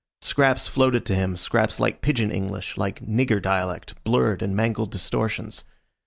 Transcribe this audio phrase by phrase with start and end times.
[0.21, 5.63] Scraps floated to him, scraps like Pigeon English, like "nigger" dialect, blurred and mangled distortions.